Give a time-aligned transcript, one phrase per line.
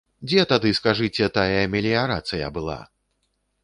[0.29, 2.83] Дзе тады, скажыце, тая меліярацыя была?!